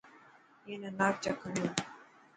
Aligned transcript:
اي 0.65 0.73
نا 0.81 0.89
نانگ 0.97 1.15
چڪ 1.23 1.37
هڻيو. 1.45 1.69